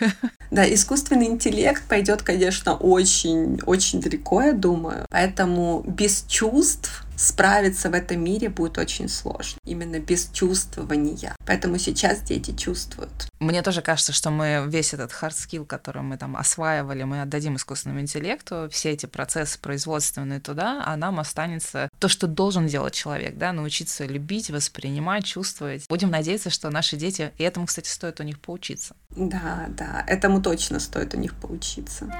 [0.50, 5.06] Да, искусственный интеллект пойдет, конечно, очень, очень далеко, я думаю.
[5.08, 9.58] Поэтому без чувств справиться в этом мире будет очень сложно.
[9.64, 11.36] Именно без чувствования.
[11.46, 13.28] Поэтому сейчас дети чувствуют.
[13.38, 17.56] Мне тоже кажется, что мы весь этот hard skill, который мы там осваивали, мы отдадим
[17.56, 23.36] искусственному интеллекту, все эти процессы производственные туда, а нам останется то, что должен делать человек,
[23.36, 25.86] да, научиться любить, воспринимать, чувствовать.
[25.88, 28.96] Будем надеяться, что наши дети, и этому, кстати, стоит у них поучиться.
[29.10, 32.12] Да, да, этому точно стоит у них поучиться.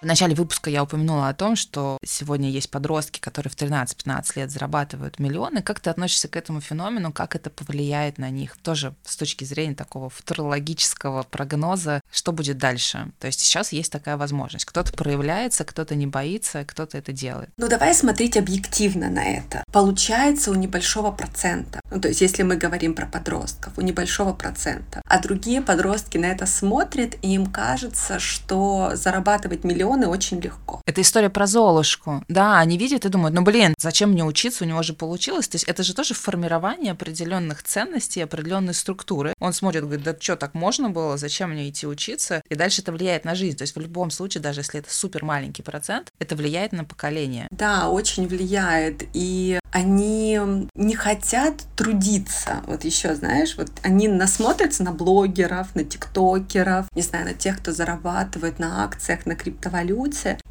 [0.00, 4.50] В начале выпуска я упомянула о том, что сегодня есть подростки, которые в 13-15 лет
[4.50, 5.60] зарабатывают миллионы.
[5.60, 7.12] Как ты относишься к этому феномену?
[7.12, 8.56] Как это повлияет на них?
[8.56, 13.12] Тоже с точки зрения такого футурологического прогноза, что будет дальше?
[13.18, 14.64] То есть сейчас есть такая возможность.
[14.64, 17.50] Кто-то проявляется, кто-то не боится, кто-то это делает.
[17.58, 19.64] Ну давай смотреть объективно на это.
[19.70, 21.82] Получается у небольшого процента.
[21.90, 25.02] Ну то есть если мы говорим про подростков, у небольшого процента.
[25.04, 30.80] А другие подростки на это смотрят, и им кажется, что зарабатывать миллион миллионы очень легко.
[30.86, 32.24] Это история про Золушку.
[32.28, 35.48] Да, они видят и думают, ну блин, зачем мне учиться, у него же получилось.
[35.48, 39.34] То есть это же тоже формирование определенных ценностей, определенной структуры.
[39.40, 42.42] Он смотрит, говорит, да что, так можно было, зачем мне идти учиться?
[42.48, 43.56] И дальше это влияет на жизнь.
[43.56, 47.46] То есть в любом случае, даже если это супер маленький процент, это влияет на поколение.
[47.50, 49.04] Да, очень влияет.
[49.12, 50.38] И они
[50.74, 52.62] не хотят трудиться.
[52.66, 57.72] Вот еще, знаешь, вот они насмотрятся на блогеров, на тиктокеров, не знаю, на тех, кто
[57.72, 59.79] зарабатывает на акциях, на криптовалюте.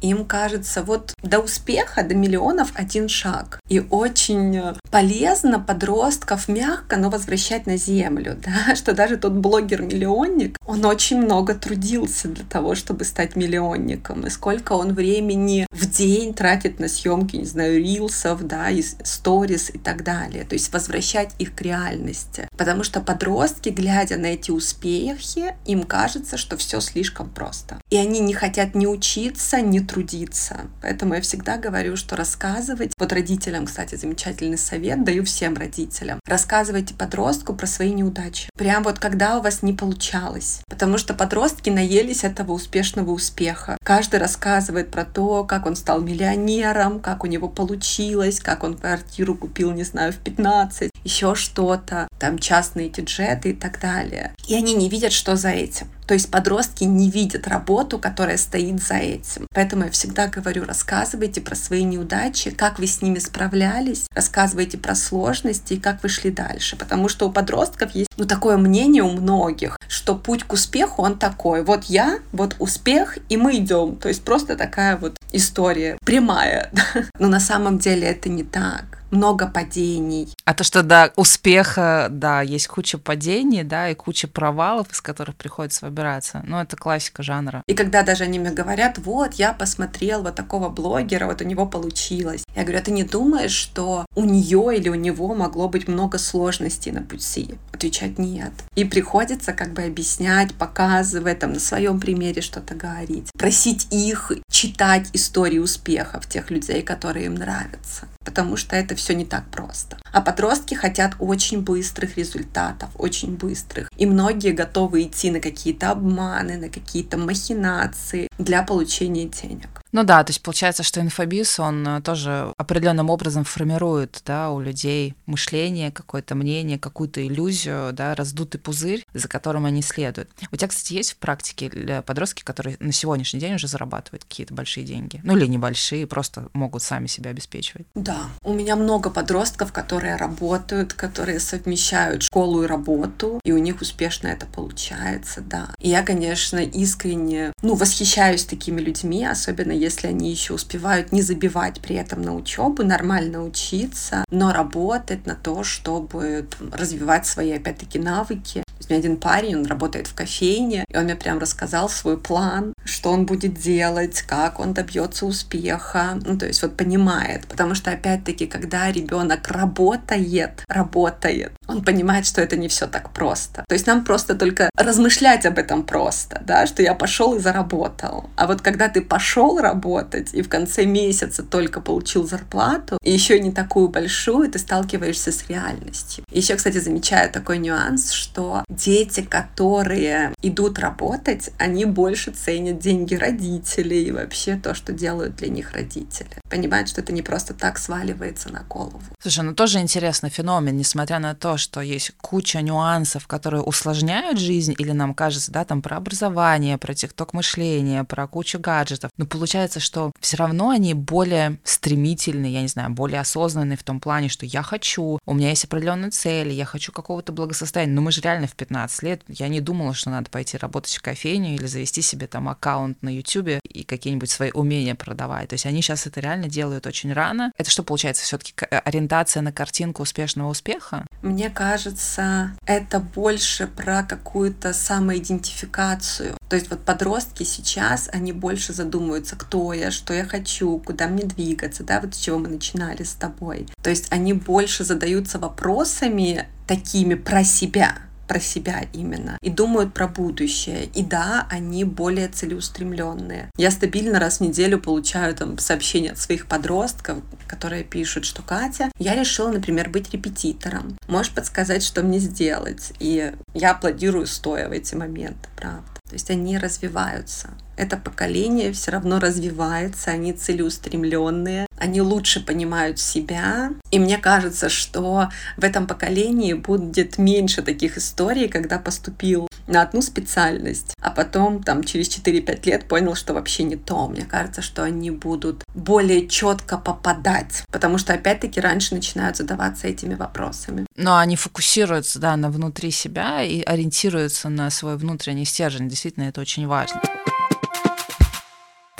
[0.00, 3.60] И им кажется, вот до успеха, до миллионов один шаг.
[3.68, 10.84] И очень полезно подростков мягко, но возвращать на землю, да, что даже тот блогер-миллионник, он
[10.84, 14.26] очень много трудился для того, чтобы стать миллионником.
[14.26, 19.70] И сколько он времени в день тратит на съемки, не знаю, рилсов, да, и сторис
[19.70, 20.44] и так далее.
[20.44, 22.48] То есть возвращать их к реальности.
[22.56, 27.80] Потому что подростки, глядя на эти успехи, им кажется, что все слишком просто.
[27.90, 29.19] И они не хотят ни учиться,
[29.60, 30.60] ни трудиться.
[30.82, 36.94] Поэтому я всегда говорю, что рассказывать, вот родителям, кстати, замечательный совет, даю всем родителям, рассказывайте
[36.94, 38.48] подростку про свои неудачи.
[38.56, 40.62] Прям вот когда у вас не получалось.
[40.68, 43.76] Потому что подростки наелись этого успешного успеха.
[43.84, 49.34] Каждый рассказывает про то, как он стал миллионером, как у него получилось, как он квартиру
[49.34, 54.34] купил, не знаю, в 15, еще что-то, там частные эти и так далее.
[54.46, 55.88] И они не видят, что за этим.
[56.10, 59.46] То есть подростки не видят работу, которая стоит за этим.
[59.54, 64.96] Поэтому я всегда говорю, рассказывайте про свои неудачи, как вы с ними справлялись, рассказывайте про
[64.96, 66.74] сложности и как вы шли дальше.
[66.74, 71.16] Потому что у подростков есть ну, такое мнение у многих, что путь к успеху, он
[71.16, 71.62] такой.
[71.62, 73.94] Вот я, вот успех, и мы идем.
[73.94, 76.72] То есть просто такая вот история прямая.
[77.20, 78.99] Но на самом деле это не так.
[79.10, 80.28] Много падений.
[80.44, 85.36] А то, что до успеха, да, есть куча падений, да, и куча провалов, из которых
[85.36, 86.42] приходится выбираться.
[86.46, 87.62] Ну, это классика жанра.
[87.66, 91.66] И когда даже они мне говорят, вот, я посмотрел вот такого блогера, вот у него
[91.66, 92.44] получилось.
[92.54, 96.18] Я говорю, а ты не думаешь, что у нее или у него могло быть много
[96.18, 97.54] сложностей на пути?
[97.72, 98.52] Отвечать нет.
[98.74, 103.30] И приходится как бы объяснять, показывать, там, на своем примере что-то говорить.
[103.38, 109.24] Просить их читать истории успехов тех людей, которые им нравятся потому что это все не
[109.24, 109.98] так просто.
[110.12, 113.90] А подростки хотят очень быстрых результатов, очень быстрых.
[113.96, 119.79] И многие готовы идти на какие-то обманы, на какие-то махинации для получения денег.
[119.92, 124.60] Ну да, то есть получается, что инфобиз, он э, тоже определенным образом формирует да, у
[124.60, 130.30] людей мышление, какое-то мнение, какую-то иллюзию, да, раздутый пузырь, за которым они следуют.
[130.52, 134.86] У тебя, кстати, есть в практике подростки, которые на сегодняшний день уже зарабатывают какие-то большие
[134.86, 135.20] деньги?
[135.24, 137.86] Ну или небольшие, просто могут сами себя обеспечивать?
[137.94, 143.80] Да, у меня много подростков, которые работают, которые совмещают школу и работу, и у них
[143.80, 145.70] успешно это получается, да.
[145.80, 151.80] И я, конечно, искренне, ну, восхищаюсь такими людьми, особенно если они еще успевают не забивать
[151.80, 158.62] при этом на учебу, нормально учиться, но работать на то, чтобы развивать свои, опять-таки, навыки.
[158.90, 162.74] Есть меня один парень, он работает в кофейне, и он мне прям рассказал свой план,
[162.84, 167.92] что он будет делать, как он добьется успеха, ну, то есть вот понимает, потому что,
[167.92, 173.64] опять-таки, когда ребенок работает, работает, он понимает, что это не все так просто.
[173.68, 178.28] То есть нам просто только размышлять об этом просто, да, что я пошел и заработал.
[178.36, 183.38] А вот когда ты пошел работать и в конце месяца только получил зарплату, и еще
[183.38, 186.24] не такую большую, ты сталкиваешься с реальностью.
[186.32, 194.04] Еще, кстати, замечаю такой нюанс, что дети, которые идут работать, они больше ценят деньги родителей
[194.04, 196.30] и вообще то, что делают для них родители.
[196.48, 199.00] Понимают, что это не просто так сваливается на голову.
[199.20, 204.74] Слушай, ну тоже интересный феномен, несмотря на то, что есть куча нюансов, которые усложняют жизнь,
[204.78, 209.80] или нам кажется, да, там про образование, про тикток мышление, про кучу гаджетов, но получается,
[209.80, 214.46] что все равно они более стремительные, я не знаю, более осознанные в том плане, что
[214.46, 217.92] я хочу, у меня есть определенные цели, я хочу какого-то благосостояния.
[217.92, 218.69] Но мы же реально в 15
[219.02, 223.02] лет, я не думала, что надо пойти работать в кофейню или завести себе там аккаунт
[223.02, 225.48] на YouTube и какие-нибудь свои умения продавать.
[225.48, 227.52] То есть они сейчас это реально делают очень рано.
[227.56, 231.06] Это что получается все-таки ориентация на картинку успешного успеха?
[231.22, 236.36] Мне кажется, это больше про какую-то самоидентификацию.
[236.48, 241.24] То есть вот подростки сейчас, они больше задумываются, кто я, что я хочу, куда мне
[241.24, 243.66] двигаться, да, вот с чего мы начинали с тобой.
[243.82, 247.98] То есть они больше задаются вопросами такими про себя,
[248.30, 250.84] про себя именно и думают про будущее.
[250.94, 253.50] И да, они более целеустремленные.
[253.56, 258.92] Я стабильно раз в неделю получаю там сообщения от своих подростков, которые пишут, что Катя,
[259.00, 260.96] я решила, например, быть репетитором.
[261.08, 262.92] Можешь подсказать, что мне сделать?
[263.00, 265.99] И я аплодирую стоя в эти моменты, правда.
[266.10, 267.50] То есть они развиваются.
[267.76, 273.70] Это поколение все равно развивается, они целеустремленные, они лучше понимают себя.
[273.92, 280.02] И мне кажется, что в этом поколении будет меньше таких историй, когда поступил на одну
[280.02, 284.08] специальность, а потом там через 4-5 лет понял, что вообще не то.
[284.08, 290.14] Мне кажется, что они будут более четко попадать, потому что опять-таки раньше начинают задаваться этими
[290.14, 290.86] вопросами.
[290.96, 295.88] Но они фокусируются, да, на внутри себя и ориентируются на свой внутренний стержень.
[295.88, 297.00] Действительно, это очень важно.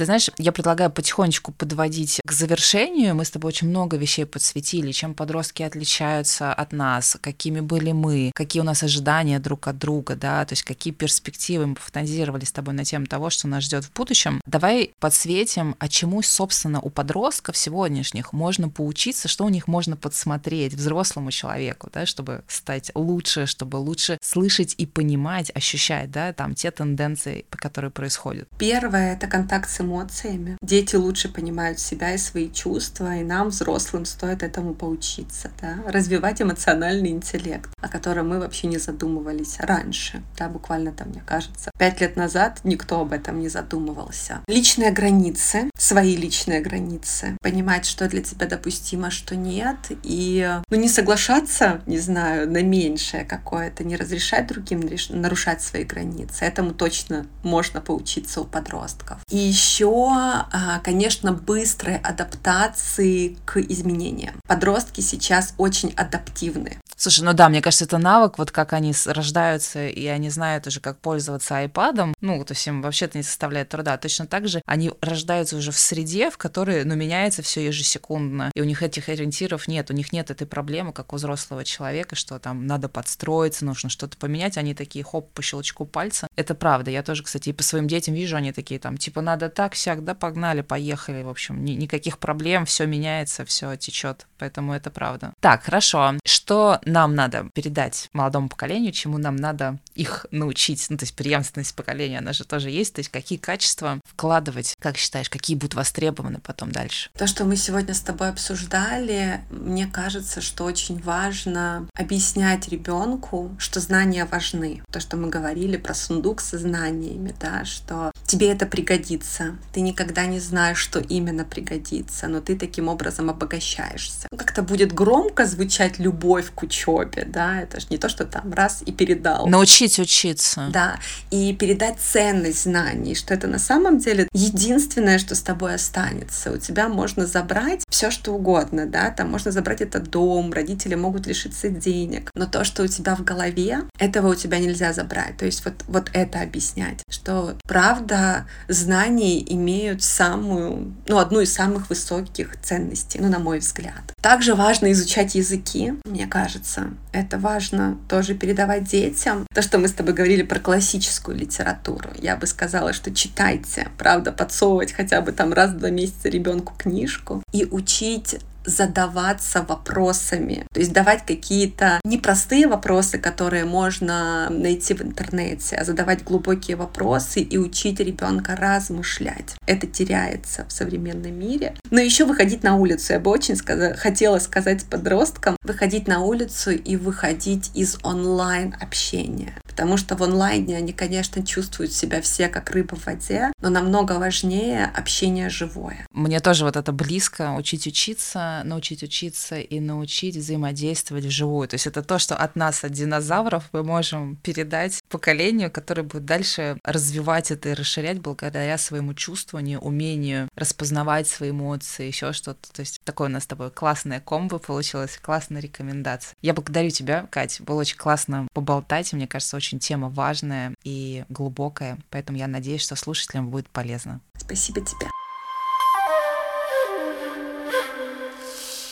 [0.01, 3.15] Ты знаешь, я предлагаю потихонечку подводить к завершению.
[3.15, 8.33] Мы с тобой очень много вещей подсветили, чем подростки отличаются от нас, какими были мы,
[8.35, 12.51] какие у нас ожидания друг от друга, да, то есть какие перспективы мы пофантазировали с
[12.51, 14.41] тобой на тему того, что нас ждет в будущем.
[14.47, 20.73] Давай подсветим, а чему, собственно, у подростков сегодняшних можно поучиться, что у них можно подсмотреть
[20.73, 26.71] взрослому человеку, да, чтобы стать лучше, чтобы лучше слышать и понимать, ощущать, да, там те
[26.71, 28.49] тенденции, которые происходят.
[28.59, 30.57] Первое— это контакт с эмоциями.
[30.63, 35.79] Дети лучше понимают себя и свои чувства, и нам, взрослым, стоит этому поучиться, да?
[35.87, 41.71] развивать эмоциональный интеллект, о котором мы вообще не задумывались раньше, да, буквально там, мне кажется,
[41.79, 44.41] пять лет назад никто об этом не задумывался.
[44.47, 50.89] Личные границы, свои личные границы, понимать, что для тебя допустимо, что нет, и ну, не
[50.89, 56.45] соглашаться, не знаю, на меньшее какое-то, не разрешать другим нарушать свои границы.
[56.45, 59.19] Этому точно можно поучиться у подростков.
[59.31, 64.35] И еще еще, а, конечно, быстрой адаптации к изменениям.
[64.49, 66.81] Подростки сейчас очень адаптивны.
[67.03, 70.81] Слушай, ну да, мне кажется, это навык, вот как они рождаются, и они знают уже,
[70.81, 73.97] как пользоваться айпадом, ну, то есть им вообще-то не составляет труда.
[73.97, 78.61] Точно так же они рождаются уже в среде, в которой, ну, меняется все ежесекундно, и
[78.61, 82.39] у них этих ориентиров нет, у них нет этой проблемы, как у взрослого человека, что
[82.39, 86.27] там надо подстроиться, нужно что-то поменять, они такие, хоп, по щелчку пальца.
[86.37, 89.49] Это правда, я тоже, кстати, и по своим детям вижу, они такие там, типа, надо
[89.49, 94.75] так, сяк, да, погнали, поехали, в общем, ни, никаких проблем, все меняется, все течет, поэтому
[94.75, 95.33] это правда.
[95.41, 101.05] Так, хорошо, что нам надо передать молодому поколению, чему нам надо их научить, ну, то
[101.05, 105.57] есть преемственность поколения, она же тоже есть, то есть какие качества вкладывать, как считаешь, какие
[105.57, 107.11] будут востребованы потом дальше?
[107.17, 113.81] То, что мы сегодня с тобой обсуждали, мне кажется, что очень важно объяснять ребенку, что
[113.81, 114.83] знания важны.
[114.93, 119.57] То, что мы говорили про сундук со знаниями, да, что тебе это пригодится.
[119.73, 124.29] Ты никогда не знаешь, что именно пригодится, но ты таким образом обогащаешься.
[124.37, 126.80] Как-то будет громко звучать любовь к учебе,
[127.27, 129.47] да, это же не то, что там раз и передал.
[129.47, 130.69] Научить учиться.
[130.73, 130.99] Да,
[131.31, 136.53] и передать ценность знаний, что это на самом деле единственное, что с тобой останется.
[136.53, 141.27] У тебя можно забрать все, что угодно, да, там можно забрать этот дом, родители могут
[141.27, 145.37] лишиться денег, но то, что у тебя в голове, этого у тебя нельзя забрать.
[145.37, 151.89] То есть вот, вот это объяснять, что правда знания имеют самую, ну, одну из самых
[151.91, 154.15] высоких ценностей, ну, на мой взгляд.
[154.21, 156.70] Также важно изучать языки, мне кажется.
[157.13, 159.47] Это важно тоже передавать детям.
[159.55, 164.33] То, что мы с тобой говорили про классическую литературу, я бы сказала, что читайте, правда,
[164.33, 170.81] подсовывать хотя бы там раз в два месяца ребенку книжку и учить задаваться вопросами, то
[170.81, 177.59] есть давать какие-то непростые вопросы, которые можно найти в интернете, а задавать глубокие вопросы и
[177.59, 179.57] учить ребенка размышлять.
[179.67, 181.75] Это теряется в современном мире.
[181.91, 183.15] Но еще выходить на улицу.
[183.15, 183.99] Я бы очень сказ...
[183.99, 189.55] хотела сказать подросткам, выходить на улицу и выходить из онлайн общения.
[189.71, 194.19] Потому что в онлайне они, конечно, чувствуют себя все как рыба в воде, но намного
[194.19, 196.07] важнее общение живое.
[196.11, 201.69] Мне тоже вот это близко, учить учиться, научить учиться и научить взаимодействовать вживую.
[201.69, 206.25] То есть это то, что от нас, от динозавров, мы можем передать поколению, которое будет
[206.25, 212.73] дальше развивать это и расширять благодаря своему чувствованию, умению распознавать свои эмоции, еще что-то.
[212.73, 216.35] То есть такое у нас с тобой классное комбо получилось, классная рекомендация.
[216.41, 217.61] Я благодарю тебя, Кать.
[217.61, 219.13] Было очень классно поболтать.
[219.13, 221.99] Мне кажется, очень тема важная и глубокая.
[222.11, 224.21] Поэтому я надеюсь, что слушателям будет полезно.
[224.37, 225.07] Спасибо тебе.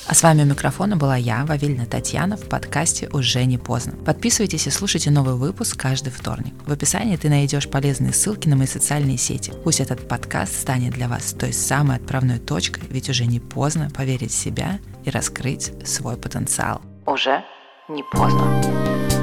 [0.09, 3.93] А с вами у микрофона была я, Вавильна Татьяна, в подкасте «Уже не поздно».
[3.93, 6.55] Подписывайтесь и слушайте новый выпуск каждый вторник.
[6.67, 9.53] В описании ты найдешь полезные ссылки на мои социальные сети.
[9.65, 14.31] Пусть этот подкаст станет для вас той самой отправной точкой, ведь уже не поздно поверить
[14.31, 16.81] в себя и раскрыть свой потенциал.
[17.05, 17.45] Уже
[17.91, 19.18] не поздно.